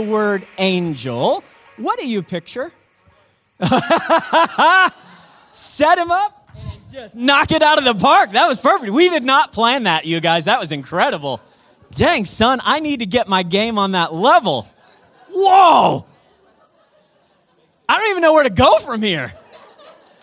[0.00, 1.44] the word angel,
[1.76, 2.72] what do you picture?
[5.52, 8.32] Set him up and just knock it out of the park.
[8.32, 8.92] That was perfect.
[8.92, 10.46] We did not plan that, you guys.
[10.46, 11.40] That was incredible.
[11.92, 14.66] Dang, son, I need to get my game on that level.
[15.28, 16.06] Whoa!
[17.88, 19.30] I don't even know where to go from here.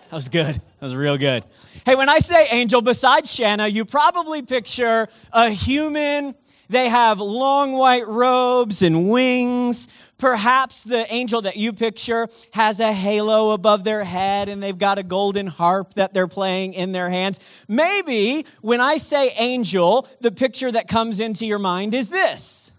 [0.09, 0.55] That was good.
[0.55, 1.43] That was real good.
[1.85, 6.33] Hey, when I say angel, besides Shanna, you probably picture a human.
[6.69, 9.87] They have long white robes and wings.
[10.17, 14.99] Perhaps the angel that you picture has a halo above their head and they've got
[14.99, 17.65] a golden harp that they're playing in their hands.
[17.67, 22.73] Maybe when I say angel, the picture that comes into your mind is this.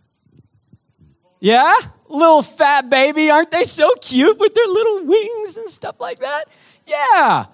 [1.40, 1.72] Yeah?
[2.08, 3.30] Little fat baby.
[3.30, 6.44] Aren't they so cute with their little wings and stuff like that?
[6.86, 7.46] Yeah.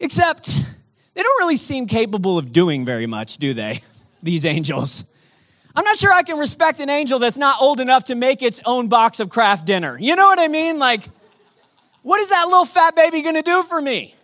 [0.00, 0.46] Except
[1.14, 3.80] they don't really seem capable of doing very much, do they?
[4.22, 5.04] These angels.
[5.80, 8.60] I'm not sure I can respect an angel that's not old enough to make its
[8.66, 9.98] own box of Kraft dinner.
[9.98, 10.78] You know what I mean?
[10.78, 11.04] Like,
[12.02, 14.14] what is that little fat baby gonna do for me?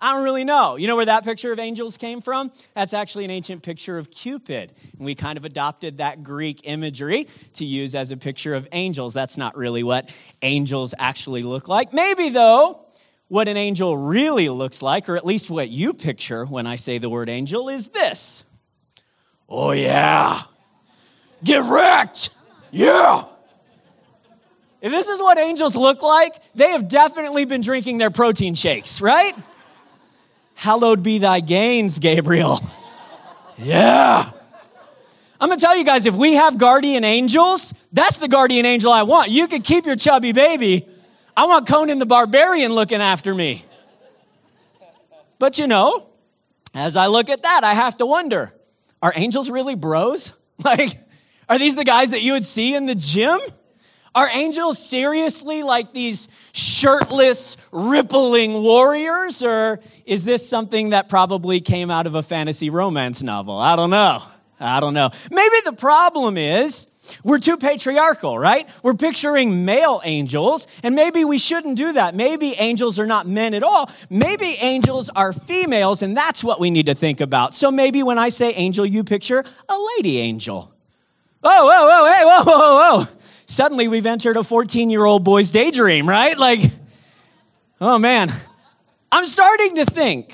[0.00, 0.76] I don't really know.
[0.76, 2.52] You know where that picture of angels came from?
[2.74, 4.72] That's actually an ancient picture of Cupid.
[4.96, 9.14] And we kind of adopted that Greek imagery to use as a picture of angels.
[9.14, 11.92] That's not really what angels actually look like.
[11.92, 12.86] Maybe, though,
[13.26, 16.98] what an angel really looks like, or at least what you picture when I say
[16.98, 18.44] the word angel, is this.
[19.48, 20.42] Oh, yeah.
[21.44, 22.30] Get wrecked.
[22.70, 23.24] Yeah.
[24.80, 29.00] If this is what angels look like, they have definitely been drinking their protein shakes,
[29.00, 29.34] right?
[30.54, 32.58] Hallowed be thy gains, Gabriel.
[33.58, 34.30] Yeah.
[35.40, 39.02] I'm gonna tell you guys if we have guardian angels, that's the guardian angel I
[39.02, 39.30] want.
[39.30, 40.86] You could keep your chubby baby.
[41.36, 43.64] I want Conan the Barbarian looking after me.
[45.38, 46.06] But you know,
[46.74, 48.52] as I look at that, I have to wonder
[49.02, 50.32] are angels really bros?
[50.64, 50.90] Like,
[51.52, 53.38] are these the guys that you would see in the gym?
[54.14, 59.42] Are angels seriously like these shirtless, rippling warriors?
[59.42, 63.58] Or is this something that probably came out of a fantasy romance novel?
[63.58, 64.22] I don't know.
[64.58, 65.10] I don't know.
[65.30, 66.86] Maybe the problem is
[67.22, 68.66] we're too patriarchal, right?
[68.82, 72.14] We're picturing male angels, and maybe we shouldn't do that.
[72.14, 73.90] Maybe angels are not men at all.
[74.08, 77.54] Maybe angels are females, and that's what we need to think about.
[77.54, 80.71] So maybe when I say angel, you picture a lady angel.
[81.42, 83.08] Whoa, whoa, whoa, hey, whoa, whoa, whoa.
[83.46, 86.38] Suddenly we've entered a 14 year old boy's daydream, right?
[86.38, 86.60] Like,
[87.80, 88.30] oh man.
[89.10, 90.32] I'm starting to think,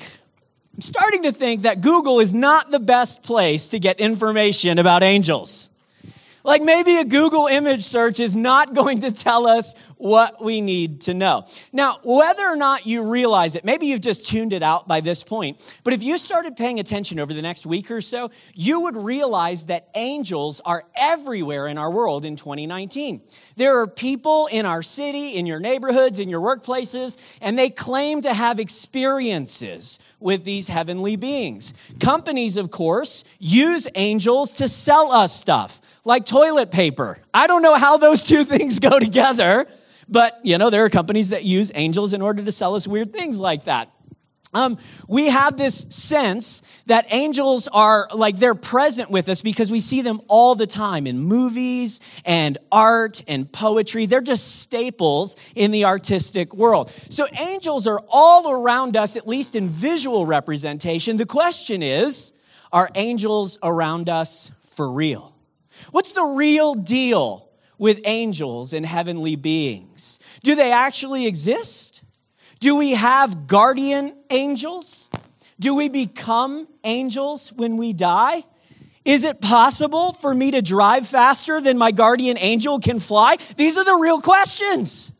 [0.73, 5.03] I'm starting to think that Google is not the best place to get information about
[5.03, 5.69] angels.
[6.49, 11.01] Like maybe a Google image search is not going to tell us what we need
[11.01, 11.45] to know.
[11.71, 15.23] Now, whether or not you realize it, maybe you've just tuned it out by this
[15.23, 18.95] point, but if you started paying attention over the next week or so, you would
[18.95, 23.21] realize that angels are everywhere in our world in 2019.
[23.57, 28.21] There are people in our city, in your neighborhoods, in your workplaces, and they claim
[28.21, 31.73] to have experiences with these heavenly beings.
[31.99, 37.17] Companies, of course, use angels to sell us stuff, like toilet paper.
[37.33, 39.67] I don't know how those two things go together.
[40.09, 43.13] But, you know, there are companies that use angels in order to sell us weird
[43.13, 43.91] things like that.
[44.51, 49.79] Um, we have this sense that angels are like they're present with us because we
[49.79, 54.07] see them all the time in movies and art and poetry.
[54.07, 56.89] They're just staples in the artistic world.
[56.89, 61.17] So angels are all around us, at least in visual representation.
[61.17, 62.33] The question is
[62.71, 65.28] are angels around us for real?
[65.91, 70.19] What's the real deal with angels and heavenly beings?
[70.43, 72.03] Do they actually exist?
[72.59, 75.09] Do we have guardian angels?
[75.59, 78.43] Do we become angels when we die?
[79.05, 83.37] Is it possible for me to drive faster than my guardian angel can fly?
[83.55, 85.11] These are the real questions.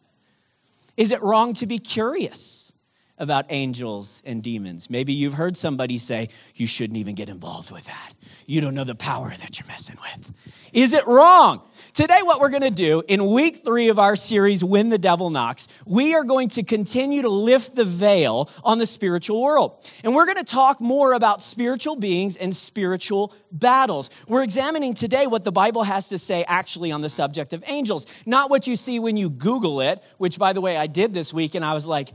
[0.98, 2.74] Is it wrong to be curious
[3.18, 4.90] about angels and demons?
[4.90, 8.14] Maybe you've heard somebody say, you shouldn't even get involved with that.
[8.50, 10.72] You don't know the power that you're messing with.
[10.74, 11.62] Is it wrong?
[11.94, 15.30] Today, what we're going to do in week three of our series, When the Devil
[15.30, 19.88] Knocks, we are going to continue to lift the veil on the spiritual world.
[20.04, 24.10] And we're going to talk more about spiritual beings and spiritual battles.
[24.28, 28.08] We're examining today what the Bible has to say actually on the subject of angels,
[28.26, 31.32] not what you see when you Google it, which, by the way, I did this
[31.32, 32.10] week, and I was like,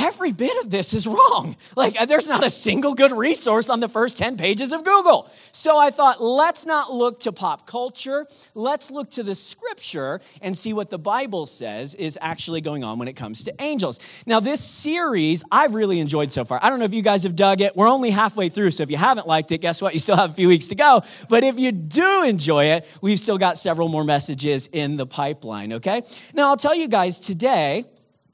[0.00, 1.56] every bit of this is wrong.
[1.76, 5.28] Like, uh, there's not a single good resource on the first 10 pages of Google.
[5.52, 8.26] So I thought, let's not look to pop culture.
[8.54, 12.98] Let's look to the scripture and see what the Bible says is actually going on
[12.98, 14.00] when it comes to angels.
[14.26, 16.58] Now, this series I've really enjoyed so far.
[16.62, 17.76] I don't know if you guys have dug it.
[17.76, 19.92] We're only halfway through, so if you haven't liked it, guess what?
[19.94, 21.02] You still have a few weeks to go.
[21.28, 25.74] But if you do enjoy it, we've still got several more messages in the pipeline,
[25.74, 26.02] okay?
[26.34, 27.84] Now, I'll tell you guys today,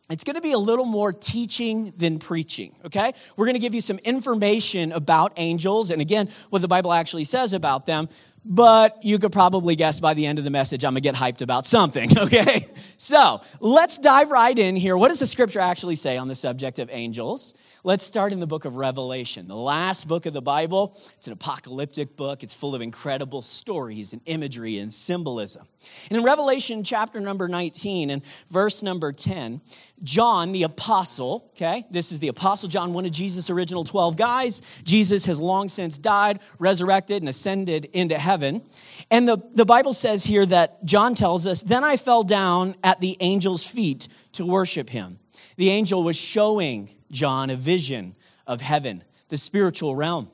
[0.09, 3.13] it's going to be a little more teaching than preaching, okay?
[3.37, 7.25] We're going to give you some information about angels and again, what the Bible actually
[7.25, 8.09] says about them,
[8.45, 11.17] but you could probably guess by the end of the message I'm going to get
[11.17, 12.67] hyped about something, okay?
[12.97, 14.97] So, let's dive right in here.
[14.97, 17.55] What does the scripture actually say on the subject of angels?
[17.83, 20.97] Let's start in the book of Revelation, the last book of the Bible.
[21.19, 22.45] It's an apocalyptic book.
[22.45, 25.67] It's full of incredible stories and imagery and symbolism.
[26.09, 29.61] And in Revelation chapter number 19 and verse number 10,
[30.03, 34.83] John the apostle, okay, this is the apostle John, one of Jesus' original 12 guys.
[34.85, 38.63] Jesus has long since died, resurrected, and ascended into heaven.
[39.11, 43.01] And the, the Bible says here that John tells us, Then I fell down at
[43.01, 45.19] the angel's feet to worship him.
[45.57, 48.15] The angel was showing John a vision
[48.47, 50.31] of heaven, the spiritual realm.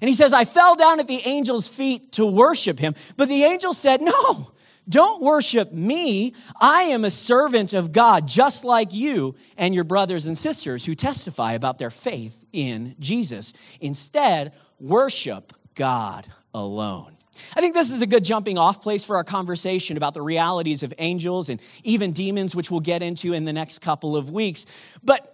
[0.00, 2.94] And he says, I fell down at the angel's feet to worship him.
[3.16, 4.52] But the angel said, No,
[4.88, 6.34] don't worship me.
[6.60, 10.94] I am a servant of God, just like you and your brothers and sisters who
[10.94, 13.54] testify about their faith in Jesus.
[13.80, 17.16] Instead, worship God alone.
[17.56, 20.82] I think this is a good jumping off place for our conversation about the realities
[20.82, 24.66] of angels and even demons, which we'll get into in the next couple of weeks.
[25.02, 25.33] But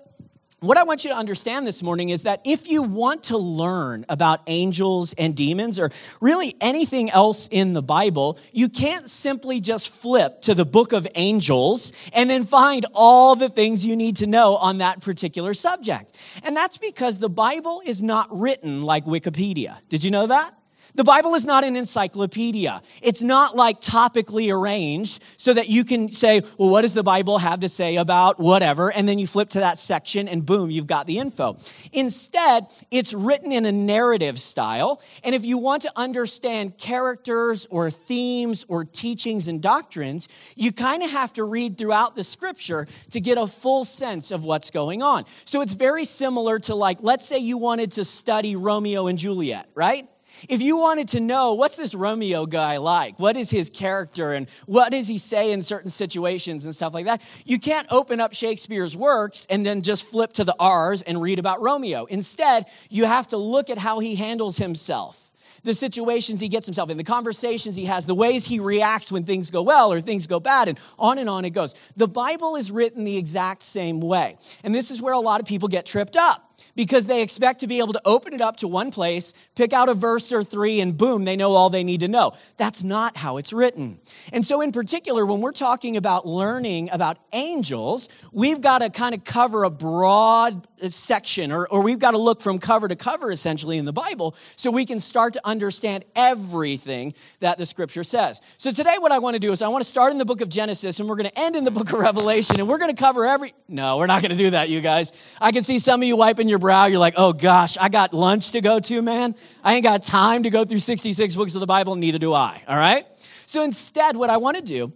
[0.61, 4.05] what I want you to understand this morning is that if you want to learn
[4.09, 5.91] about angels and demons or
[6.21, 11.09] really anything else in the Bible, you can't simply just flip to the book of
[11.15, 16.13] angels and then find all the things you need to know on that particular subject.
[16.45, 19.79] And that's because the Bible is not written like Wikipedia.
[19.89, 20.60] Did you know that?
[21.01, 22.83] The Bible is not an encyclopedia.
[23.01, 27.39] It's not like topically arranged so that you can say, well, what does the Bible
[27.39, 28.93] have to say about whatever?
[28.93, 31.57] And then you flip to that section and boom, you've got the info.
[31.91, 35.01] Instead, it's written in a narrative style.
[35.25, 41.03] And if you want to understand characters or themes or teachings and doctrines, you kind
[41.03, 45.01] of have to read throughout the scripture to get a full sense of what's going
[45.01, 45.25] on.
[45.47, 49.67] So it's very similar to like, let's say you wanted to study Romeo and Juliet,
[49.75, 50.07] right?
[50.49, 54.49] If you wanted to know what's this Romeo guy like, what is his character, and
[54.67, 58.35] what does he say in certain situations and stuff like that, you can't open up
[58.35, 62.05] Shakespeare's works and then just flip to the R's and read about Romeo.
[62.07, 65.31] Instead, you have to look at how he handles himself
[65.63, 69.25] the situations he gets himself in, the conversations he has, the ways he reacts when
[69.25, 71.75] things go well or things go bad, and on and on it goes.
[71.97, 74.39] The Bible is written the exact same way.
[74.65, 77.67] And this is where a lot of people get tripped up because they expect to
[77.67, 80.81] be able to open it up to one place, pick out a verse or three,
[80.81, 82.33] and boom, they know all they need to know.
[82.57, 83.99] That's not how it's written.
[84.33, 89.15] And so, in particular, when we're talking about learning about angels, we've got to kind
[89.15, 92.97] of cover a broad uh, section, or, or we've got to look from cover to
[92.97, 98.05] cover, essentially, in the Bible, so we can start to understand everything that the scripture
[98.05, 98.41] says.
[98.57, 100.41] So, today, what I want to do is I want to start in the book
[100.41, 102.95] of Genesis, and we're going to end in the book of Revelation, and we're going
[102.95, 103.53] to cover every.
[103.69, 105.13] No, we're not going to do that, you guys.
[105.41, 106.87] I can see some of you wiping your brow.
[106.87, 109.35] You're like, oh gosh, I got lunch to go to, man.
[109.65, 112.63] I ain't got time to go through 66 books of the Bible, neither do I,
[112.69, 113.07] all right?
[113.47, 114.93] So instead, what I want to do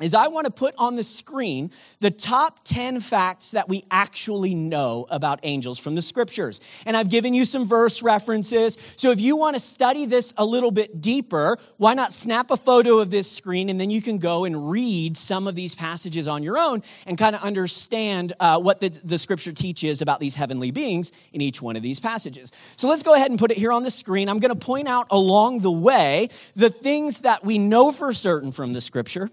[0.00, 4.54] is I want to put on the screen the top 10 facts that we actually
[4.54, 6.60] know about angels from the scriptures.
[6.86, 8.76] And I've given you some verse references.
[8.96, 12.56] So if you want to study this a little bit deeper, why not snap a
[12.56, 16.28] photo of this screen and then you can go and read some of these passages
[16.28, 20.34] on your own and kind of understand uh, what the, the scripture teaches about these
[20.34, 22.52] heavenly beings in each one of these passages.
[22.76, 24.28] So let's go ahead and put it here on the screen.
[24.28, 28.52] I'm going to point out along the way the things that we know for certain
[28.52, 29.30] from the scripture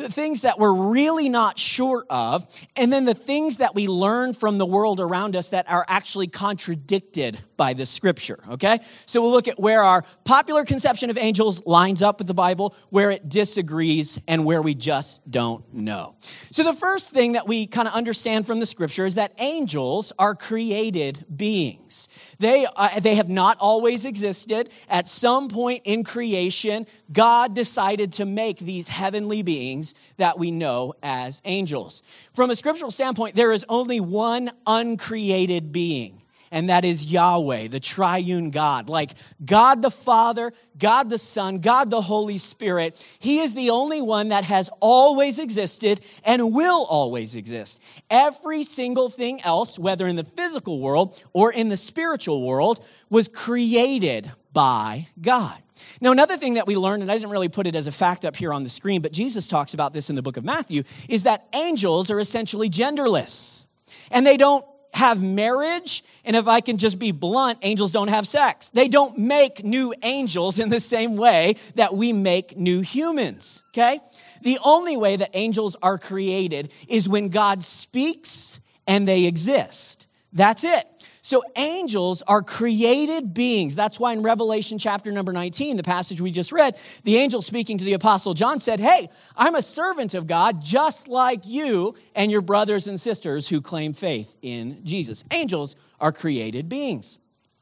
[0.00, 4.32] the things that we're really not sure of, and then the things that we learn
[4.32, 8.78] from the world around us that are actually contradicted by the scripture, okay?
[9.06, 12.74] So we'll look at where our popular conception of angels lines up with the Bible,
[12.88, 16.16] where it disagrees, and where we just don't know.
[16.50, 20.12] So the first thing that we kind of understand from the scripture is that angels
[20.18, 22.08] are created beings.
[22.38, 24.70] They, uh, they have not always existed.
[24.88, 30.94] At some point in creation, God decided to make these heavenly beings that we know
[31.02, 32.02] as angels.
[32.34, 37.78] From a scriptural standpoint, there is only one uncreated being, and that is Yahweh, the
[37.78, 38.88] triune God.
[38.88, 39.12] Like
[39.44, 43.00] God the Father, God the Son, God the Holy Spirit.
[43.20, 47.80] He is the only one that has always existed and will always exist.
[48.10, 53.28] Every single thing else, whether in the physical world or in the spiritual world, was
[53.28, 55.62] created by God.
[56.00, 58.24] Now, another thing that we learned, and I didn't really put it as a fact
[58.24, 60.82] up here on the screen, but Jesus talks about this in the book of Matthew,
[61.08, 63.66] is that angels are essentially genderless.
[64.10, 68.26] And they don't have marriage, and if I can just be blunt, angels don't have
[68.26, 68.70] sex.
[68.70, 74.00] They don't make new angels in the same way that we make new humans, okay?
[74.42, 80.08] The only way that angels are created is when God speaks and they exist.
[80.32, 80.86] That's it.
[81.30, 83.76] So angels are created beings.
[83.76, 87.78] That's why in Revelation chapter number 19, the passage we just read, the angel speaking
[87.78, 92.32] to the apostle John said, Hey, I'm a servant of God just like you and
[92.32, 95.22] your brothers and sisters who claim faith in Jesus.
[95.30, 97.20] Angels are created beings.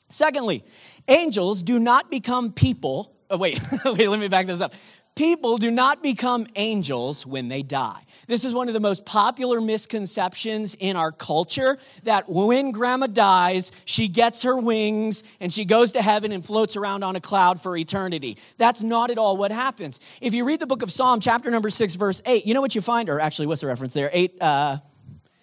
[0.09, 0.65] Secondly,
[1.07, 3.13] angels do not become people.
[3.29, 4.73] Oh, wait, wait, let me back this up.
[5.19, 8.03] People do not become angels when they die.
[8.29, 13.73] This is one of the most popular misconceptions in our culture that when grandma dies,
[13.85, 17.61] she gets her wings and she goes to heaven and floats around on a cloud
[17.61, 18.39] for eternity.
[18.59, 19.99] That's not at all what happens.
[20.23, 22.77] If you read the book of Psalm, chapter number six, verse eight, you know what
[22.77, 23.09] you find?
[23.09, 24.11] Or actually, what's the reference there?
[24.13, 24.77] Eight, uh,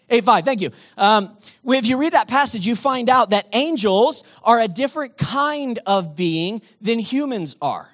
[0.10, 0.72] 8 5, thank you.
[0.96, 5.80] Um, if you read that passage, you find out that angels are a different kind
[5.86, 7.90] of being than humans are.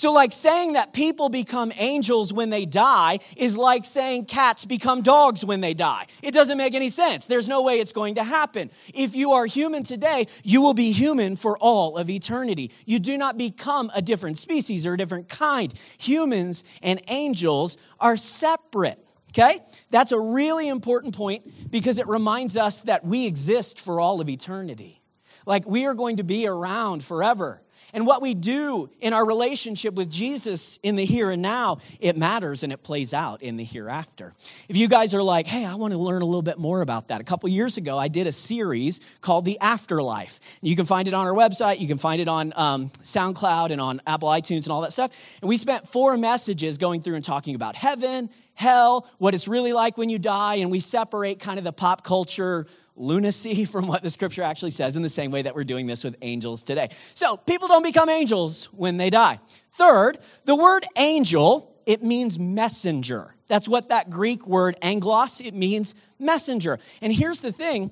[0.00, 5.02] So, like saying that people become angels when they die is like saying cats become
[5.02, 6.06] dogs when they die.
[6.22, 7.26] It doesn't make any sense.
[7.26, 8.70] There's no way it's going to happen.
[8.94, 12.72] If you are human today, you will be human for all of eternity.
[12.86, 15.70] You do not become a different species or a different kind.
[15.98, 19.06] Humans and angels are separate.
[19.32, 19.60] Okay?
[19.90, 24.30] That's a really important point because it reminds us that we exist for all of
[24.30, 25.02] eternity.
[25.44, 27.60] Like we are going to be around forever.
[27.92, 32.16] And what we do in our relationship with Jesus in the here and now, it
[32.16, 34.32] matters and it plays out in the hereafter.
[34.68, 37.08] If you guys are like, hey, I want to learn a little bit more about
[37.08, 40.58] that, a couple years ago, I did a series called The Afterlife.
[40.62, 43.80] You can find it on our website, you can find it on um, SoundCloud and
[43.80, 45.38] on Apple iTunes and all that stuff.
[45.40, 49.72] And we spent four messages going through and talking about heaven, hell, what it's really
[49.72, 54.02] like when you die, and we separate kind of the pop culture lunacy from what
[54.02, 56.88] the scripture actually says in the same way that we're doing this with angels today.
[57.14, 59.40] So, people don't become angels when they die.
[59.72, 63.34] Third, the word angel, it means messenger.
[63.48, 66.78] That's what that Greek word angelos, it means messenger.
[67.00, 67.90] And here's the thing,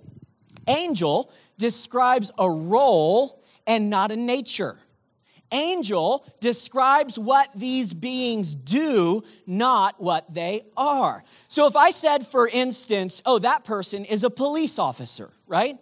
[0.68, 4.76] angel describes a role and not a nature
[5.52, 11.22] angel describes what these beings do, not what they are.
[11.48, 15.78] So if I said, for instance, oh, that person is a police officer, right?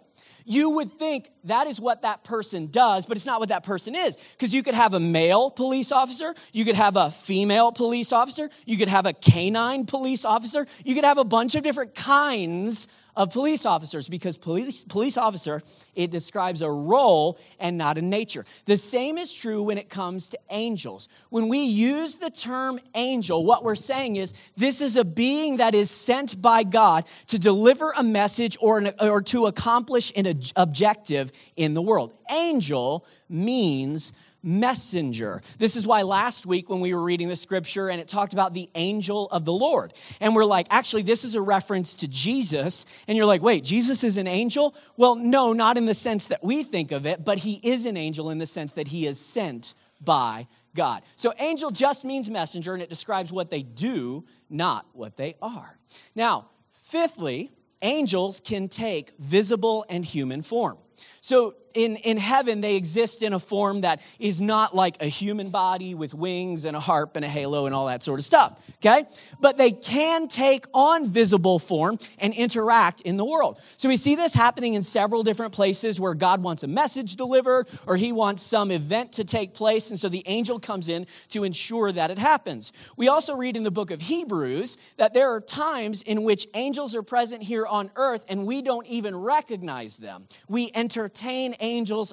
[0.49, 3.95] You would think that is what that person does, but it's not what that person
[3.95, 4.15] is.
[4.15, 8.49] Because you could have a male police officer, you could have a female police officer,
[8.65, 12.87] you could have a canine police officer, you could have a bunch of different kinds
[13.17, 15.63] of police officers because police, police officer,
[15.95, 18.45] it describes a role and not a nature.
[18.65, 21.09] The same is true when it comes to angels.
[21.31, 25.73] When we use the term angel, what we're saying is this is a being that
[25.73, 31.31] is sent by God to deliver a message or, an, or to accomplish an objective
[31.55, 32.13] in the world.
[32.29, 35.41] Angel means messenger.
[35.57, 38.53] This is why last week when we were reading the scripture and it talked about
[38.53, 42.85] the angel of the Lord, and we're like, actually, this is a reference to Jesus.
[43.07, 44.75] And you're like, wait, Jesus is an angel?
[44.95, 47.97] Well, no, not in the sense that we think of it, but he is an
[47.97, 51.01] angel in the sense that he is sent by God.
[51.15, 55.77] So, angel just means messenger, and it describes what they do, not what they are.
[56.15, 57.51] Now, fifthly,
[57.81, 60.77] angels can take visible and human form.
[61.21, 65.51] So, in, in heaven, they exist in a form that is not like a human
[65.51, 68.59] body with wings and a harp and a halo and all that sort of stuff,
[68.79, 69.05] okay?
[69.39, 73.61] But they can take on visible form and interact in the world.
[73.77, 77.67] So we see this happening in several different places where God wants a message delivered
[77.85, 79.91] or he wants some event to take place.
[79.91, 82.73] And so the angel comes in to ensure that it happens.
[82.97, 86.95] We also read in the book of Hebrews that there are times in which angels
[86.95, 90.25] are present here on earth and we don't even recognize them.
[90.49, 91.53] We entertain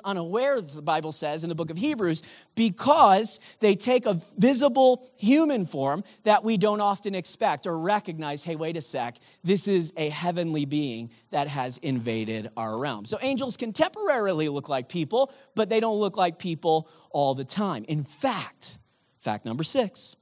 [0.05, 2.23] unawares, the Bible says in the book of Hebrews,
[2.55, 8.57] because they take a visible human form that we don't often expect or recognize hey,
[8.57, 13.05] wait a sec, this is a heavenly being that has invaded our realm.
[13.05, 17.45] So angels can temporarily look like people, but they don't look like people all the
[17.45, 17.85] time.
[17.89, 18.79] In fact,
[19.19, 20.17] fact number six,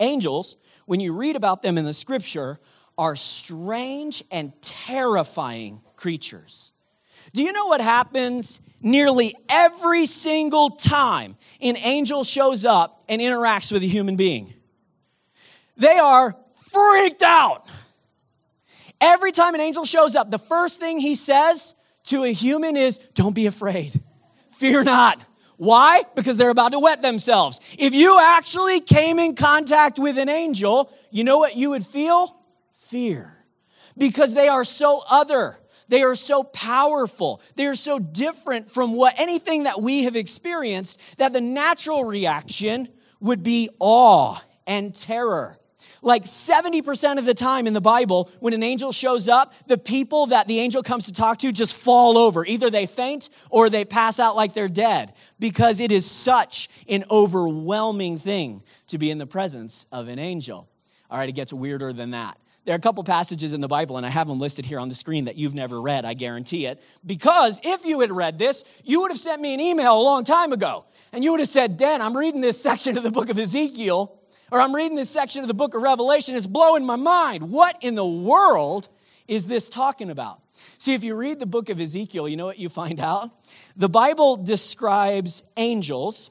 [0.00, 2.58] angels, when you read about them in the scripture,
[2.96, 6.72] are strange and terrifying creatures.
[7.32, 13.70] Do you know what happens nearly every single time an angel shows up and interacts
[13.70, 14.52] with a human being?
[15.76, 17.68] They are freaked out.
[19.00, 22.98] Every time an angel shows up, the first thing he says to a human is,
[23.14, 23.98] Don't be afraid,
[24.50, 25.24] fear not.
[25.56, 26.04] Why?
[26.14, 27.60] Because they're about to wet themselves.
[27.78, 32.34] If you actually came in contact with an angel, you know what you would feel?
[32.74, 33.30] Fear.
[33.98, 35.59] Because they are so other.
[35.90, 37.42] They are so powerful.
[37.56, 42.88] They are so different from what anything that we have experienced that the natural reaction
[43.18, 45.58] would be awe and terror.
[46.00, 50.26] Like 70% of the time in the Bible, when an angel shows up, the people
[50.26, 52.46] that the angel comes to talk to just fall over.
[52.46, 57.04] Either they faint or they pass out like they're dead because it is such an
[57.10, 60.68] overwhelming thing to be in the presence of an angel.
[61.10, 62.38] All right, it gets weirder than that.
[62.70, 64.88] There are a couple passages in the Bible, and I have them listed here on
[64.88, 66.80] the screen that you've never read, I guarantee it.
[67.04, 70.22] Because if you had read this, you would have sent me an email a long
[70.22, 70.84] time ago.
[71.12, 74.16] And you would have said, Dan, I'm reading this section of the book of Ezekiel,
[74.52, 77.50] or I'm reading this section of the book of Revelation, it's blowing my mind.
[77.50, 78.88] What in the world
[79.26, 80.40] is this talking about?
[80.78, 83.30] See, if you read the book of Ezekiel, you know what you find out?
[83.76, 86.30] The Bible describes angels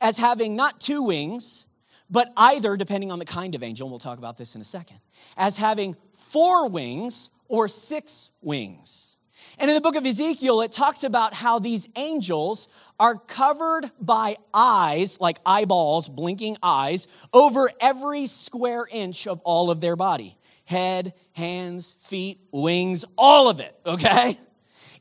[0.00, 1.64] as having not two wings,
[2.10, 4.64] but either, depending on the kind of angel, and we'll talk about this in a
[4.64, 5.00] second,
[5.36, 9.16] as having four wings or six wings.
[9.58, 12.66] And in the book of Ezekiel, it talks about how these angels
[12.98, 19.80] are covered by eyes, like eyeballs, blinking eyes, over every square inch of all of
[19.80, 24.38] their body head, hands, feet, wings, all of it, okay?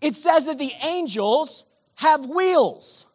[0.01, 1.63] It says that the angels
[1.95, 3.07] have wheels.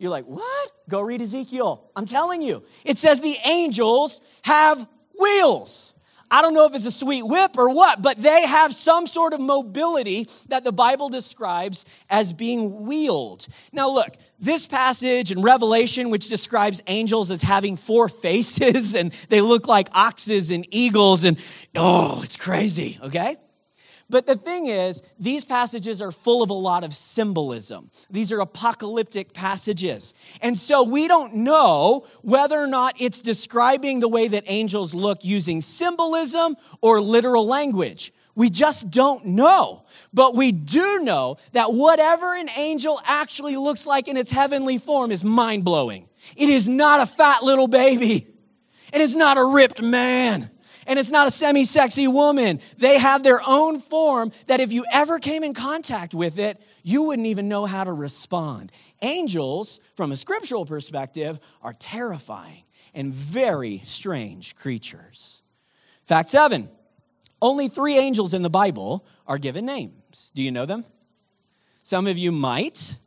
[0.00, 0.72] You're like, what?
[0.88, 1.90] Go read Ezekiel.
[1.94, 2.64] I'm telling you.
[2.86, 4.88] It says the angels have
[5.20, 5.92] wheels.
[6.30, 9.34] I don't know if it's a sweet whip or what, but they have some sort
[9.34, 13.46] of mobility that the Bible describes as being wheeled.
[13.72, 19.42] Now, look, this passage in Revelation, which describes angels as having four faces and they
[19.42, 21.38] look like oxes and eagles, and
[21.76, 23.36] oh, it's crazy, okay?
[24.10, 27.90] But the thing is, these passages are full of a lot of symbolism.
[28.10, 30.14] These are apocalyptic passages.
[30.42, 35.24] And so we don't know whether or not it's describing the way that angels look
[35.24, 38.12] using symbolism or literal language.
[38.34, 39.84] We just don't know.
[40.12, 45.12] But we do know that whatever an angel actually looks like in its heavenly form
[45.12, 46.08] is mind blowing.
[46.36, 48.26] It is not a fat little baby,
[48.92, 50.50] and it's not a ripped man
[50.90, 52.58] and it's not a semi sexy woman.
[52.76, 57.02] They have their own form that if you ever came in contact with it, you
[57.02, 58.72] wouldn't even know how to respond.
[59.00, 65.42] Angels, from a scriptural perspective, are terrifying and very strange creatures.
[66.04, 66.68] Fact seven
[67.40, 70.32] only three angels in the Bible are given names.
[70.34, 70.84] Do you know them?
[71.84, 72.98] Some of you might.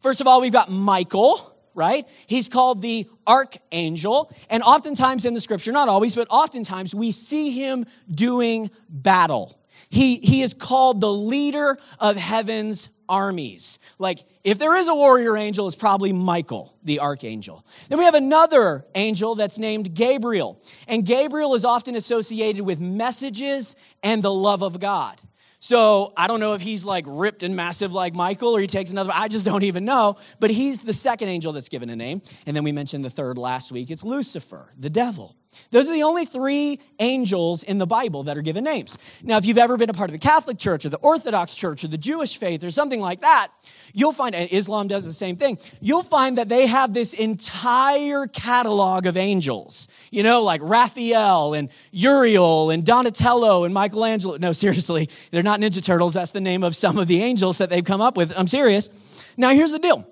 [0.00, 2.08] First of all, we've got Michael right?
[2.26, 4.32] He's called the archangel.
[4.50, 9.58] And oftentimes in the scripture, not always, but oftentimes we see him doing battle.
[9.88, 13.78] He, he is called the leader of heaven's armies.
[13.98, 17.64] Like, if there is a warrior angel, it's probably Michael, the archangel.
[17.90, 20.62] Then we have another angel that's named Gabriel.
[20.88, 25.20] And Gabriel is often associated with messages and the love of God.
[25.62, 28.90] So I don't know if he's like ripped and massive like Michael or he takes
[28.90, 30.16] another, I just don't even know.
[30.40, 32.20] But he's the second angel that's given a name.
[32.46, 33.88] And then we mentioned the third last week.
[33.88, 35.36] It's Lucifer, the devil.
[35.70, 38.98] Those are the only three angels in the Bible that are given names.
[39.22, 41.84] Now, if you've ever been a part of the Catholic Church or the Orthodox Church
[41.84, 43.48] or the Jewish faith or something like that,
[43.92, 48.26] you'll find, and Islam does the same thing, you'll find that they have this entire
[48.26, 49.88] catalog of angels.
[50.10, 54.36] You know, like Raphael and Uriel and Donatello and Michelangelo.
[54.36, 56.14] No, seriously, they're not Ninja Turtles.
[56.14, 58.32] That's the name of some of the angels that they've come up with.
[58.38, 59.34] I'm serious.
[59.36, 60.06] Now, here's the deal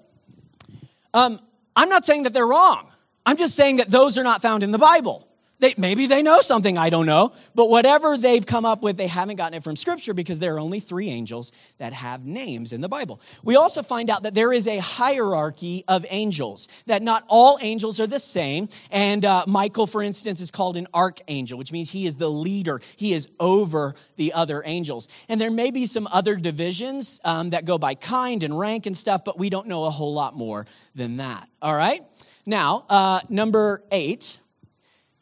[1.15, 1.41] um,
[1.77, 2.89] I'm not saying that they're wrong,
[3.25, 5.27] I'm just saying that those are not found in the Bible.
[5.61, 7.33] They, maybe they know something, I don't know.
[7.55, 10.59] But whatever they've come up with, they haven't gotten it from Scripture because there are
[10.59, 13.21] only three angels that have names in the Bible.
[13.45, 18.01] We also find out that there is a hierarchy of angels, that not all angels
[18.01, 18.69] are the same.
[18.91, 22.81] And uh, Michael, for instance, is called an archangel, which means he is the leader,
[22.97, 25.09] he is over the other angels.
[25.29, 28.97] And there may be some other divisions um, that go by kind and rank and
[28.97, 31.49] stuff, but we don't know a whole lot more than that.
[31.61, 32.03] All right?
[32.47, 34.41] Now, uh, number eight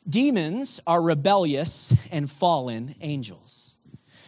[0.08, 3.76] demons are rebellious and fallen angels.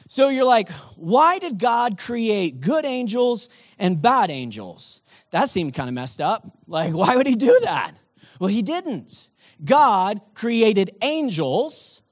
[0.09, 5.03] So you're like, why did God create good angels and bad angels?
[5.31, 6.59] That seemed kind of messed up.
[6.67, 7.93] Like, why would he do that?
[8.41, 9.31] Well, he didn't.
[9.65, 12.03] God created angels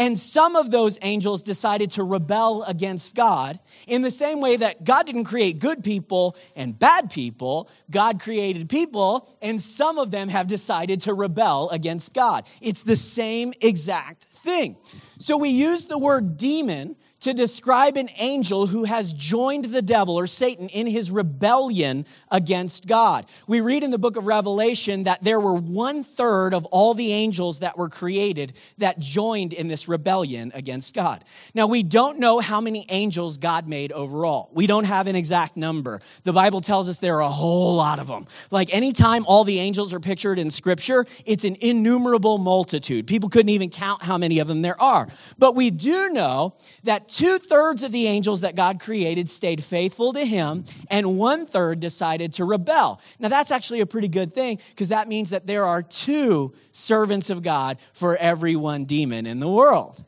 [0.00, 4.82] And some of those angels decided to rebel against God in the same way that
[4.82, 7.68] God didn't create good people and bad people.
[7.90, 12.46] God created people, and some of them have decided to rebel against God.
[12.62, 14.78] It's the same exact thing.
[15.18, 20.18] So we use the word demon to describe an angel who has joined the devil
[20.18, 23.26] or Satan in his rebellion against God.
[23.46, 27.12] We read in the book of Revelation that there were one third of all the
[27.12, 31.24] angels that were created that joined in this rebellion against God.
[31.54, 34.50] Now, we don't know how many angels God made overall.
[34.52, 36.00] We don't have an exact number.
[36.24, 38.26] The Bible tells us there are a whole lot of them.
[38.50, 43.06] Like anytime all the angels are pictured in Scripture, it's an innumerable multitude.
[43.06, 45.08] People couldn't even count how many of them there are.
[45.38, 46.54] But we do know
[46.84, 51.46] that two thirds of the angels that God created stayed faithful to Him, and one
[51.46, 53.00] third decided to rebel.
[53.18, 57.30] Now, that's actually a pretty good thing because that means that there are two servants
[57.30, 60.04] of God for every one demon in the world.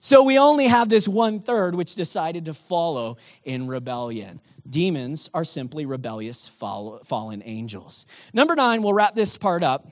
[0.00, 4.38] So we only have this one third which decided to follow in rebellion.
[4.68, 8.04] Demons are simply rebellious fallen angels.
[8.34, 9.86] Number nine, we'll wrap this part up.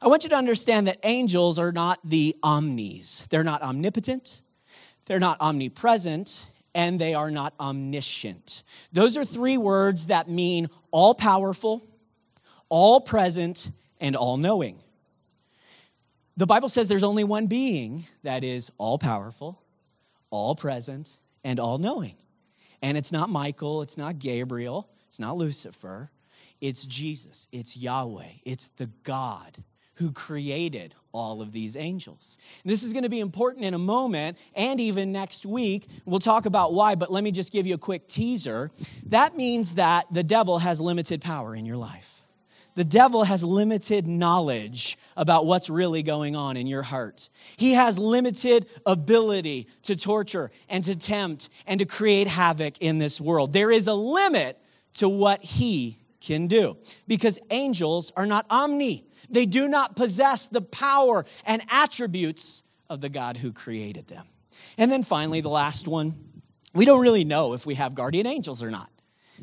[0.00, 3.26] I want you to understand that angels are not the omnis.
[3.28, 4.42] They're not omnipotent,
[5.06, 8.62] they're not omnipresent, and they are not omniscient.
[8.92, 11.82] Those are three words that mean all powerful,
[12.68, 14.78] all present, and all knowing.
[16.36, 19.62] The Bible says there's only one being that is all powerful,
[20.30, 22.16] all present, and all knowing.
[22.82, 26.10] And it's not Michael, it's not Gabriel, it's not Lucifer,
[26.60, 29.62] it's Jesus, it's Yahweh, it's the God
[29.94, 32.38] who created all of these angels.
[32.62, 35.86] And this is going to be important in a moment and even next week.
[36.04, 38.70] We'll talk about why, but let me just give you a quick teaser.
[39.06, 42.14] That means that the devil has limited power in your life.
[42.74, 47.28] The devil has limited knowledge about what's really going on in your heart.
[47.56, 53.20] He has limited ability to torture and to tempt and to create havoc in this
[53.20, 53.52] world.
[53.52, 54.58] There is a limit
[54.94, 56.76] to what he can do
[57.06, 59.04] because angels are not omni.
[59.30, 64.26] They do not possess the power and attributes of the God who created them.
[64.78, 66.14] And then finally, the last one
[66.74, 68.90] we don't really know if we have guardian angels or not.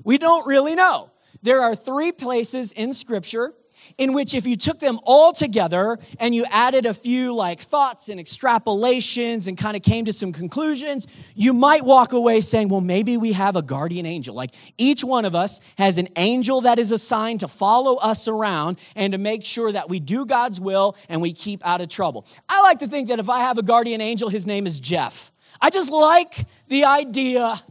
[0.03, 1.11] We don't really know.
[1.41, 3.53] There are three places in Scripture
[3.97, 8.09] in which if you took them all together and you added a few like thoughts
[8.09, 12.81] and extrapolations and kind of came to some conclusions, you might walk away saying, well,
[12.81, 14.35] maybe we have a guardian angel.
[14.35, 18.79] Like each one of us has an angel that is assigned to follow us around
[18.95, 22.25] and to make sure that we do God's will and we keep out of trouble.
[22.49, 25.31] I like to think that if I have a guardian angel, his name is Jeff.
[25.61, 27.61] I just like the idea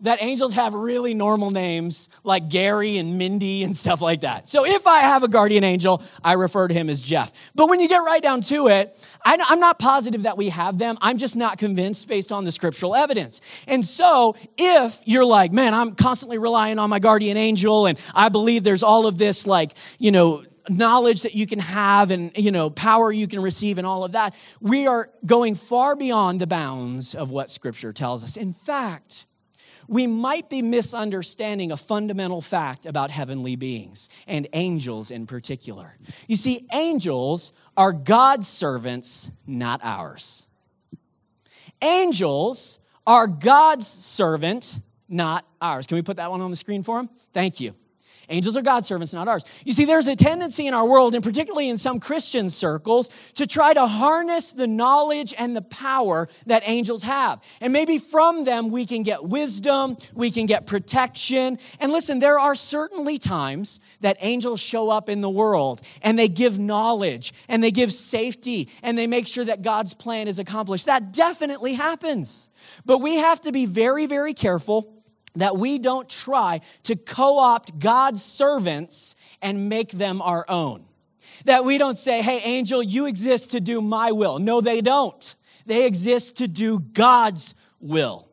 [0.00, 4.46] that angels have really normal names like Gary and Mindy and stuff like that.
[4.46, 7.50] So if I have a guardian angel, I refer to him as Jeff.
[7.54, 10.98] But when you get right down to it, I'm not positive that we have them.
[11.00, 13.40] I'm just not convinced based on the scriptural evidence.
[13.66, 18.28] And so if you're like, man, I'm constantly relying on my guardian angel and I
[18.28, 22.50] believe there's all of this like, you know, knowledge that you can have and you
[22.50, 26.46] know power you can receive and all of that we are going far beyond the
[26.46, 29.26] bounds of what scripture tells us in fact
[29.88, 35.96] we might be misunderstanding a fundamental fact about heavenly beings and angels in particular.
[36.26, 40.46] You see, angels are God's servants, not ours.
[41.82, 45.86] Angels are God's servant, not ours.
[45.86, 47.10] Can we put that one on the screen for him?
[47.32, 47.74] Thank you.
[48.28, 49.44] Angels are God's servants, not ours.
[49.64, 53.46] You see, there's a tendency in our world, and particularly in some Christian circles, to
[53.46, 57.42] try to harness the knowledge and the power that angels have.
[57.60, 61.58] And maybe from them we can get wisdom, we can get protection.
[61.78, 66.28] And listen, there are certainly times that angels show up in the world and they
[66.28, 70.86] give knowledge and they give safety and they make sure that God's plan is accomplished.
[70.86, 72.50] That definitely happens.
[72.84, 74.95] But we have to be very, very careful
[75.36, 80.84] that we don't try to co opt God's servants and make them our own.
[81.44, 84.38] That we don't say, hey, angel, you exist to do my will.
[84.38, 85.36] No, they don't.
[85.66, 88.28] They exist to do God's will.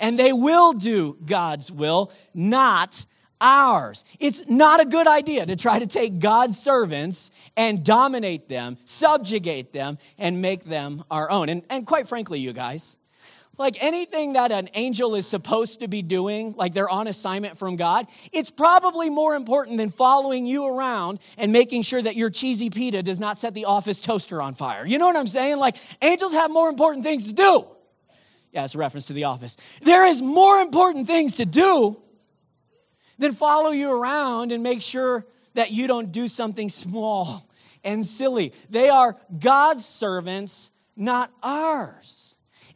[0.00, 3.06] And they will do God's will, not
[3.40, 4.04] ours.
[4.18, 9.72] It's not a good idea to try to take God's servants and dominate them, subjugate
[9.72, 11.48] them, and make them our own.
[11.48, 12.96] And, and quite frankly, you guys,
[13.58, 17.76] like anything that an angel is supposed to be doing, like they're on assignment from
[17.76, 22.70] God, it's probably more important than following you around and making sure that your cheesy
[22.70, 24.86] pita does not set the office toaster on fire.
[24.86, 25.58] You know what I'm saying?
[25.58, 27.66] Like angels have more important things to do.
[28.52, 29.56] Yeah, it's a reference to the office.
[29.82, 32.00] There is more important things to do
[33.18, 37.48] than follow you around and make sure that you don't do something small
[37.84, 38.52] and silly.
[38.68, 42.25] They are God's servants not ours.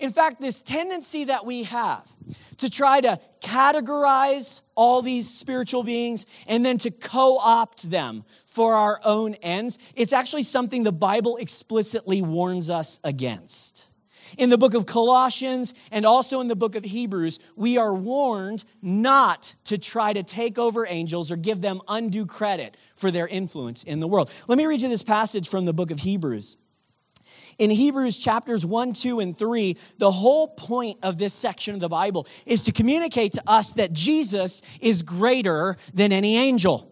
[0.00, 2.08] In fact, this tendency that we have
[2.56, 8.74] to try to categorize all these spiritual beings and then to co opt them for
[8.74, 13.88] our own ends, it's actually something the Bible explicitly warns us against.
[14.38, 18.64] In the book of Colossians and also in the book of Hebrews, we are warned
[18.80, 23.82] not to try to take over angels or give them undue credit for their influence
[23.82, 24.32] in the world.
[24.48, 26.56] Let me read you this passage from the book of Hebrews.
[27.60, 31.90] In Hebrews chapters 1, 2, and 3, the whole point of this section of the
[31.90, 36.90] Bible is to communicate to us that Jesus is greater than any angel,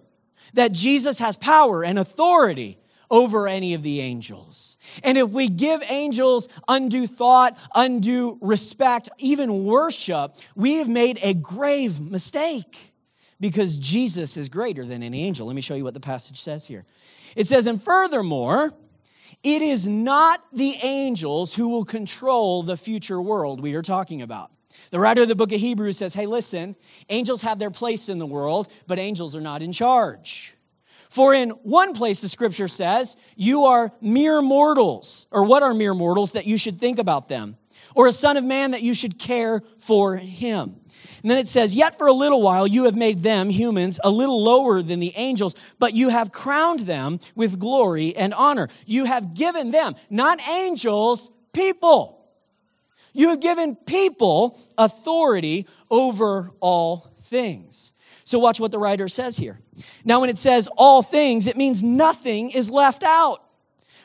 [0.52, 2.78] that Jesus has power and authority
[3.11, 4.76] over any of the angels.
[5.02, 11.33] And if we give angels undue thought, undue respect, even worship, we have made a
[11.33, 12.92] grave mistake
[13.40, 15.46] because Jesus is greater than any angel.
[15.46, 16.85] Let me show you what the passage says here.
[17.37, 18.74] It says, and furthermore,
[19.42, 24.51] it is not the angels who will control the future world we are talking about.
[24.90, 26.77] The writer of the book of Hebrews says, hey, listen,
[27.09, 30.55] angels have their place in the world, but angels are not in charge.
[31.11, 35.94] For in one place the scripture says, you are mere mortals, or what are mere
[35.94, 37.57] mortals that you should think about them,
[37.94, 40.77] or a son of man that you should care for him.
[41.22, 44.11] And then it says, Yet for a little while you have made them, humans, a
[44.11, 48.68] little lower than the angels, but you have crowned them with glory and honor.
[48.87, 52.14] You have given them, not angels, people.
[53.12, 57.92] You have given people authority over all things.
[58.24, 59.59] So, watch what the writer says here.
[60.05, 63.42] Now, when it says all things, it means nothing is left out.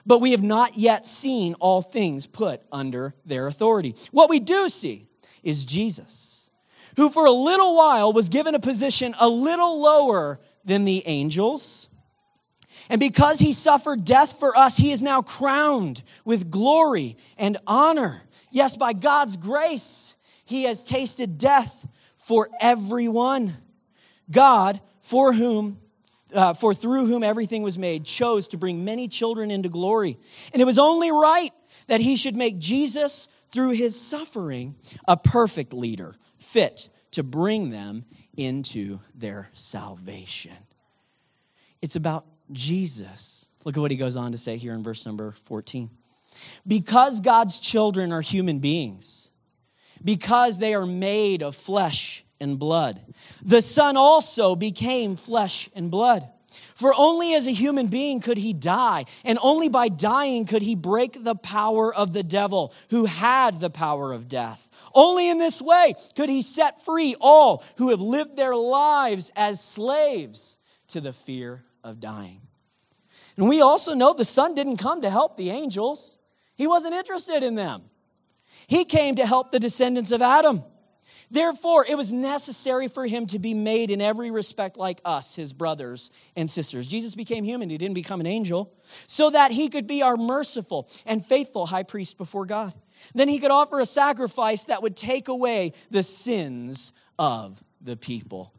[0.06, 3.96] But we have not yet seen all things put under their authority.
[4.12, 5.08] What we do see
[5.44, 6.34] is Jesus
[6.96, 11.88] who for a little while was given a position a little lower than the angels.
[12.89, 18.22] And because he suffered death for us, he is now crowned with glory and honor.
[18.52, 21.88] Yes, by God's grace, he has tasted death
[22.18, 23.58] for everyone.
[24.30, 25.80] God, for whom
[26.34, 30.17] uh, for through whom everything was made, chose to bring many children into glory.
[30.52, 31.52] And it was only right
[31.88, 34.76] that he should make Jesus, through his suffering,
[35.08, 40.58] a perfect leader, fit to bring them into their salvation.
[41.82, 43.50] It's about Jesus.
[43.65, 45.89] Look at what he goes on to say here in verse number 14.
[46.65, 49.30] Because God's children are human beings,
[50.04, 53.00] because they are made of flesh and blood,
[53.43, 56.30] the Son also became flesh and blood.
[56.76, 60.76] For only as a human being could he die, and only by dying could he
[60.76, 64.69] break the power of the devil who had the power of death.
[64.93, 69.63] Only in this way could he set free all who have lived their lives as
[69.63, 72.41] slaves to the fear of dying.
[73.38, 76.17] And we also know the Son didn't come to help the angels,
[76.56, 77.84] he wasn't interested in them.
[78.67, 80.63] He came to help the descendants of Adam.
[81.34, 85.52] Therefore, it was necessary for him to be made in every respect like us, his
[85.52, 86.86] brothers and sisters.
[86.86, 88.72] Jesus became human, he didn't become an angel,
[89.08, 92.76] so that he could be our merciful and faithful high priest before God.
[93.15, 98.54] Then he could offer a sacrifice that would take away the sins of the people.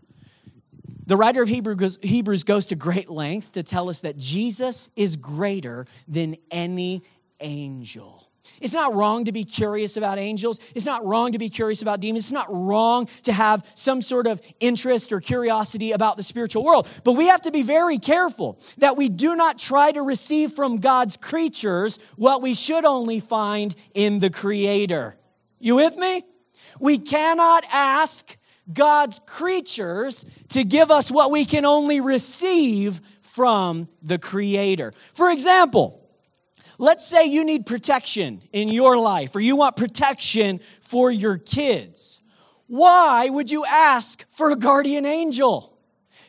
[1.07, 5.87] The writer of Hebrews goes to great lengths to tell us that Jesus is greater
[6.09, 7.05] than any
[7.39, 8.24] angel.
[8.61, 10.61] It's not wrong to be curious about angels.
[10.75, 12.25] It's not wrong to be curious about demons.
[12.25, 16.89] It's not wrong to have some sort of interest or curiosity about the spiritual world.
[17.05, 20.79] But we have to be very careful that we do not try to receive from
[20.79, 25.17] God's creatures what we should only find in the Creator.
[25.59, 26.23] You with me?
[26.81, 28.37] We cannot ask
[28.73, 34.93] God's creatures to give us what we can only receive from the Creator.
[35.13, 36.04] For example,
[36.79, 42.21] Let's say you need protection in your life or you want protection for your kids.
[42.67, 45.75] Why would you ask for a guardian angel?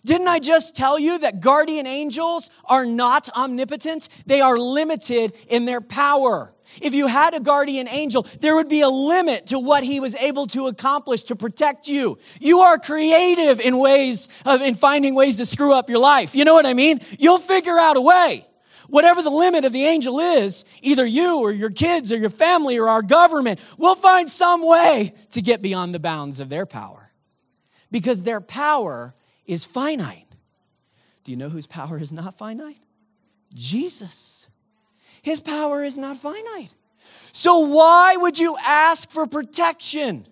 [0.06, 4.08] Didn't I just tell you that guardian angels are not omnipotent?
[4.28, 6.54] They are limited in their power.
[6.80, 10.16] If you had a guardian angel, there would be a limit to what he was
[10.16, 12.20] able to accomplish to protect you.
[12.40, 16.36] You are creative in ways of in finding ways to screw up your life.
[16.36, 17.00] You know what I mean?
[17.18, 18.46] You'll figure out a way.
[18.90, 22.78] Whatever the limit of the angel is, either you or your kids or your family
[22.78, 27.12] or our government will find some way to get beyond the bounds of their power.
[27.92, 30.28] Because their power is finite.
[31.24, 32.80] Do you know whose power is not finite?
[33.54, 34.48] Jesus.
[35.22, 36.74] His power is not finite.
[37.32, 40.28] So, why would you ask for protection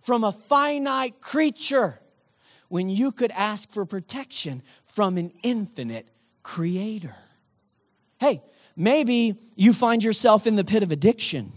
[0.00, 2.00] from a finite creature
[2.68, 6.08] when you could ask for protection from an infinite
[6.42, 7.14] creator?
[8.18, 8.42] Hey,
[8.76, 11.50] Maybe you find yourself in the pit of addiction.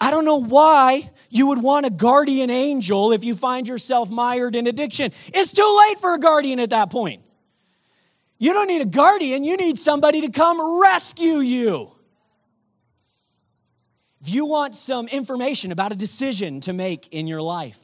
[0.00, 4.56] I don't know why you would want a guardian angel if you find yourself mired
[4.56, 5.12] in addiction.
[5.26, 7.22] It's too late for a guardian at that point.
[8.38, 11.92] You don't need a guardian, you need somebody to come rescue you.
[14.22, 17.78] If you want some information about a decision to make in your life,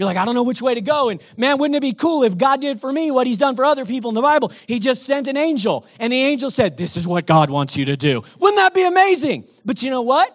[0.00, 1.10] you're like, I don't know which way to go.
[1.10, 3.66] And man, wouldn't it be cool if God did for me what he's done for
[3.66, 4.50] other people in the Bible?
[4.66, 7.84] He just sent an angel, and the angel said, This is what God wants you
[7.84, 8.22] to do.
[8.38, 9.44] Wouldn't that be amazing?
[9.62, 10.34] But you know what?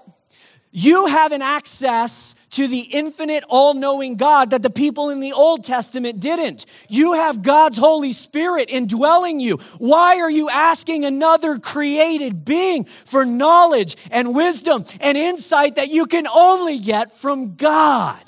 [0.72, 5.32] You have an access to the infinite, all knowing God that the people in the
[5.32, 6.66] Old Testament didn't.
[6.88, 9.58] You have God's Holy Spirit indwelling you.
[9.80, 16.06] Why are you asking another created being for knowledge and wisdom and insight that you
[16.06, 18.25] can only get from God?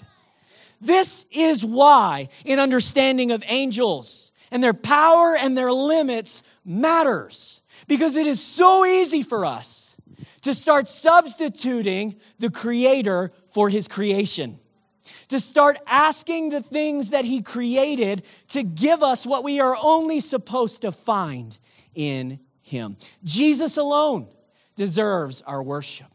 [0.79, 7.61] This is why, in understanding of angels and their power and their limits, matters.
[7.87, 9.97] Because it is so easy for us
[10.41, 14.59] to start substituting the Creator for His creation.
[15.29, 20.19] To start asking the things that He created to give us what we are only
[20.19, 21.57] supposed to find
[21.95, 22.97] in Him.
[23.23, 24.27] Jesus alone
[24.75, 26.07] deserves our worship.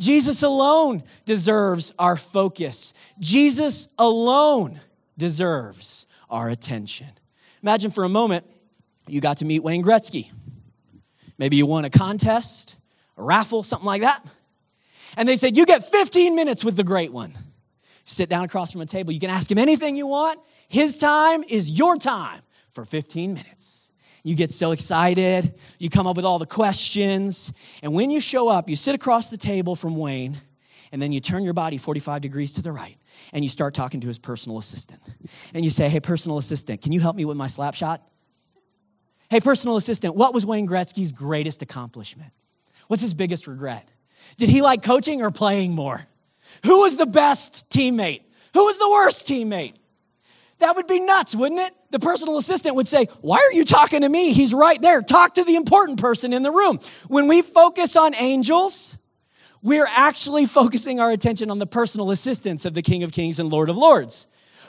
[0.00, 2.94] Jesus alone deserves our focus.
[3.20, 4.80] Jesus alone
[5.18, 7.08] deserves our attention.
[7.62, 8.46] Imagine for a moment
[9.06, 10.30] you got to meet Wayne Gretzky.
[11.38, 12.76] Maybe you won a contest,
[13.16, 14.24] a raffle, something like that.
[15.16, 17.34] And they said, You get 15 minutes with the great one.
[18.04, 19.12] Sit down across from a table.
[19.12, 20.40] You can ask him anything you want.
[20.68, 23.89] His time is your time for 15 minutes.
[24.22, 25.54] You get so excited.
[25.78, 27.52] You come up with all the questions.
[27.82, 30.36] And when you show up, you sit across the table from Wayne,
[30.92, 32.96] and then you turn your body 45 degrees to the right,
[33.32, 35.00] and you start talking to his personal assistant.
[35.54, 38.02] And you say, Hey, personal assistant, can you help me with my slap shot?
[39.30, 42.32] Hey, personal assistant, what was Wayne Gretzky's greatest accomplishment?
[42.88, 43.88] What's his biggest regret?
[44.36, 46.00] Did he like coaching or playing more?
[46.64, 48.22] Who was the best teammate?
[48.54, 49.74] Who was the worst teammate?
[50.58, 51.74] That would be nuts, wouldn't it?
[51.90, 54.32] The personal assistant would say, Why are you talking to me?
[54.32, 55.02] He's right there.
[55.02, 56.78] Talk to the important person in the room.
[57.08, 58.96] When we focus on angels,
[59.62, 63.50] we're actually focusing our attention on the personal assistants of the King of Kings and
[63.50, 64.26] Lord of Lords.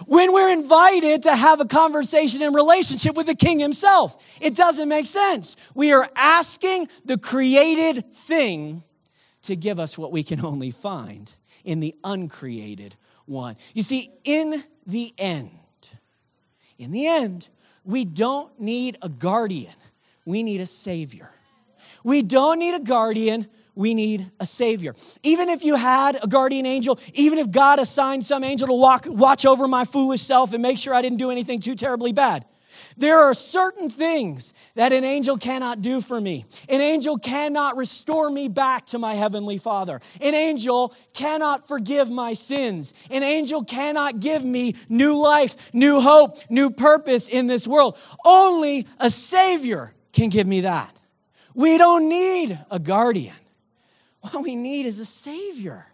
[0.08, 4.90] When we're invited to have a conversation in relationship with the King himself, it doesn't
[4.90, 5.56] make sense.
[5.76, 8.84] We are asking the created thing
[9.44, 13.56] to give us what we can only find in the uncreated one.
[13.74, 15.52] You see, in the end,
[16.82, 17.48] in the end,
[17.86, 19.74] we don't need a guardian,
[20.26, 21.30] we need a savior.
[22.04, 24.96] We don't need a guardian, we need a savior.
[25.22, 29.06] Even if you had a guardian angel, even if God assigned some angel to walk,
[29.08, 32.46] watch over my foolish self and make sure I didn't do anything too terribly bad,
[32.98, 36.46] there are certain things that an angel cannot do for me.
[36.70, 40.00] An angel cannot restore me back to my heavenly Father.
[40.22, 42.94] An angel cannot forgive my sins.
[43.10, 47.98] An angel cannot give me new life, new hope, new purpose in this world.
[48.26, 50.96] Only a Savior can give me that.
[51.54, 53.36] We don't need a guardian.
[54.22, 55.91] What we need is a Savior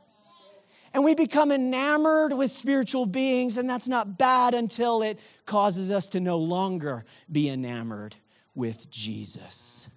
[0.98, 6.08] and we become enamored with spiritual beings, and that's not bad until it causes us
[6.08, 8.16] to no longer be enamored
[8.56, 9.92] with Jesus.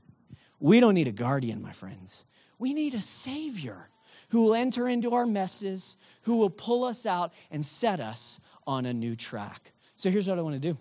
[0.59, 2.27] We don't need a guardian, my friends.
[2.59, 3.89] We need a Savior
[4.29, 8.85] who will enter into our messes, who will pull us out and set us on
[8.85, 9.73] a new track.
[9.97, 10.77] So here's what I want to do.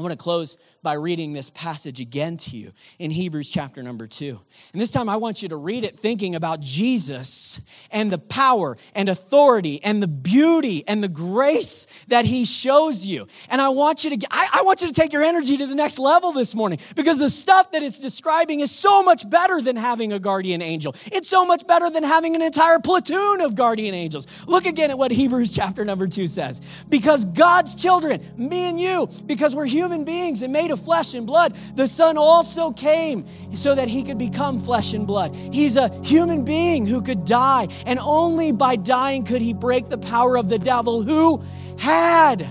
[0.00, 4.06] I want to close by reading this passage again to you in Hebrews chapter number
[4.06, 4.40] two.
[4.72, 7.60] And this time I want you to read it thinking about Jesus
[7.92, 13.26] and the power and authority and the beauty and the grace that he shows you.
[13.50, 15.74] And I want you to, I, I want you to take your energy to the
[15.74, 19.76] next level this morning because the stuff that it's describing is so much better than
[19.76, 20.94] having a guardian angel.
[21.12, 24.26] It's so much better than having an entire platoon of guardian angels.
[24.46, 26.62] Look again at what Hebrews chapter number two says.
[26.88, 31.14] Because God's children, me and you, because we're human human beings and made of flesh
[31.14, 33.26] and blood, the Son also came
[33.56, 35.34] so that he could become flesh and blood.
[35.34, 39.98] He's a human being who could die, and only by dying could he break the
[39.98, 41.42] power of the devil who
[41.76, 42.42] had,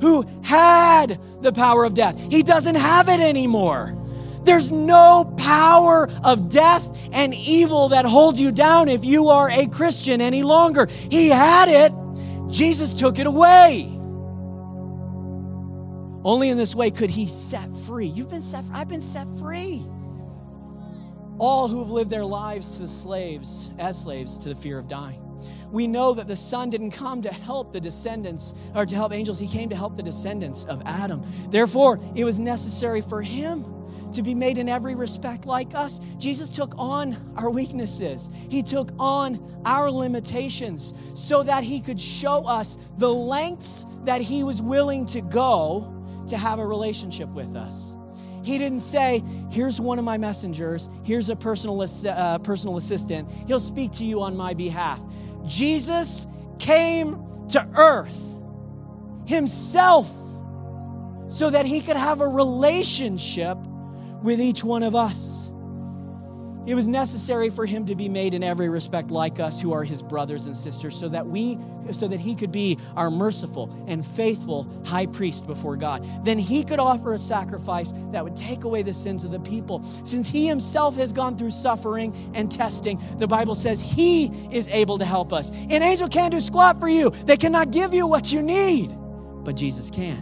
[0.00, 2.18] who had the power of death.
[2.32, 3.94] He doesn't have it anymore.
[4.44, 9.66] There's no power of death and evil that holds you down if you are a
[9.66, 10.86] Christian any longer.
[11.10, 11.92] He had it,
[12.50, 13.98] Jesus took it away.
[16.24, 18.06] Only in this way could he set free.
[18.06, 18.64] You've been set.
[18.72, 19.84] I've been set free.
[21.38, 24.86] All who have lived their lives to the slaves, as slaves, to the fear of
[24.86, 25.20] dying.
[25.72, 29.40] We know that the Son didn't come to help the descendants or to help angels,
[29.40, 31.22] he came to help the descendants of Adam.
[31.48, 33.64] Therefore, it was necessary for him
[34.12, 35.98] to be made in every respect like us?
[36.18, 42.44] Jesus took on our weaknesses, He took on our limitations so that He could show
[42.44, 45.91] us the lengths that He was willing to go
[46.28, 47.96] to have a relationship with us.
[48.42, 53.60] He didn't say, Here's one of my messengers, here's a personal, uh, personal assistant, he'll
[53.60, 55.00] speak to you on my behalf.
[55.46, 56.26] Jesus
[56.58, 58.40] came to earth
[59.26, 60.10] himself
[61.28, 63.56] so that he could have a relationship
[64.22, 65.51] with each one of us.
[66.64, 69.82] It was necessary for him to be made in every respect like us who are
[69.82, 71.58] his brothers and sisters so that we
[71.90, 76.06] so that he could be our merciful and faithful high priest before God.
[76.24, 79.82] Then he could offer a sacrifice that would take away the sins of the people.
[80.04, 84.98] Since he himself has gone through suffering and testing, the Bible says he is able
[84.98, 85.50] to help us.
[85.50, 87.10] An angel can't do squat for you.
[87.10, 88.92] They cannot give you what you need,
[89.44, 90.16] but Jesus can.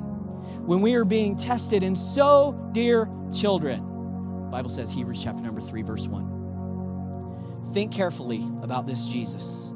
[0.65, 3.90] When we are being tested and so dear children,
[4.51, 7.73] Bible says Hebrews chapter number 3 verse 1.
[7.73, 9.73] Think carefully about this Jesus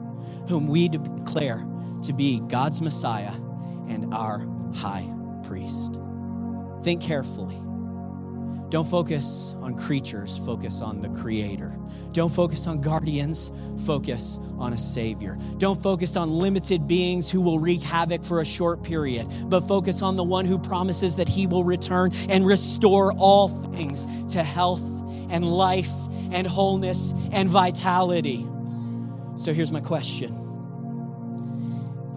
[0.48, 1.64] whom we declare
[2.02, 3.32] to be God's Messiah
[3.88, 5.08] and our high
[5.44, 5.98] priest.
[6.82, 7.56] Think carefully.
[8.74, 11.78] Don't focus on creatures, focus on the Creator.
[12.10, 13.52] Don't focus on guardians,
[13.86, 15.38] focus on a Savior.
[15.58, 20.02] Don't focus on limited beings who will wreak havoc for a short period, but focus
[20.02, 24.82] on the one who promises that He will return and restore all things to health
[25.30, 25.92] and life
[26.32, 28.44] and wholeness and vitality.
[29.36, 30.34] So here's my question.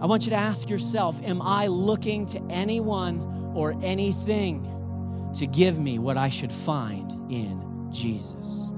[0.02, 4.74] I want you to ask yourself Am I looking to anyone or anything
[5.38, 8.72] to give me what I should find in Jesus.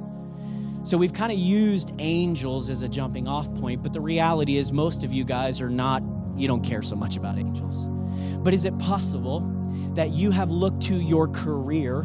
[0.83, 4.73] So we've kind of used angels as a jumping off point, but the reality is
[4.73, 6.03] most of you guys are not,
[6.37, 7.89] you don't care so much about angels.
[8.39, 9.41] But is it possible
[9.95, 12.03] that you have looked to your career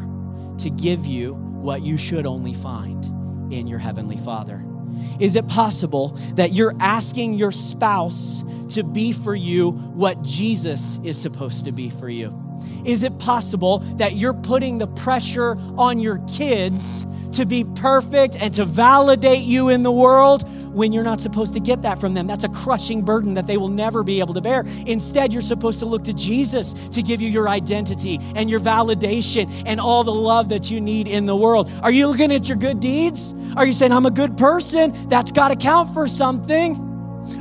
[0.58, 3.06] to give you what you should only find
[3.53, 4.66] in your Heavenly Father?
[5.20, 11.22] Is it possible that you're asking your spouse to be for you what Jesus is
[11.22, 12.45] supposed to be for you?
[12.86, 18.53] Is it possible that you're putting the pressure on your kids to be perfect and
[18.53, 22.28] to validate you in the world when you're not supposed to get that from them?
[22.28, 24.64] That's a crushing burden that they will never be able to bear.
[24.86, 29.64] Instead, you're supposed to look to Jesus to give you your identity and your validation
[29.66, 31.72] and all the love that you need in the world.
[31.82, 33.34] Are you looking at your good deeds?
[33.58, 34.93] Are you saying, I'm a good person?
[35.10, 36.85] That's got to count for something.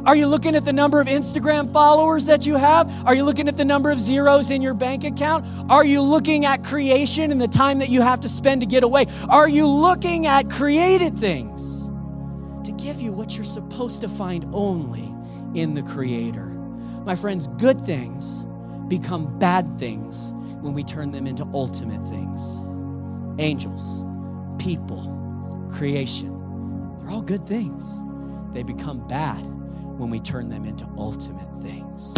[0.07, 2.91] Are you looking at the number of Instagram followers that you have?
[3.07, 5.47] Are you looking at the number of zeros in your bank account?
[5.70, 8.82] Are you looking at creation and the time that you have to spend to get
[8.82, 9.07] away?
[9.30, 11.89] Are you looking at created things
[12.64, 15.14] to give you what you're supposed to find only
[15.59, 16.47] in the Creator?
[17.05, 18.45] My friends, good things
[18.89, 22.62] become bad things when we turn them into ultimate things.
[23.39, 24.05] Angels,
[24.59, 26.30] people, creation,
[27.01, 28.03] they're all good things.
[28.53, 29.45] They become bad
[29.99, 32.14] when we turn them into ultimate things.